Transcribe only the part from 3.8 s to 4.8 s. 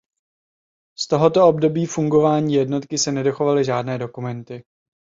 dokumenty.